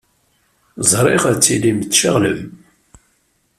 Ẓriɣ 0.91 1.23
ad 1.31 1.39
tilim 1.45 1.79
tceɣlem. 1.83 2.41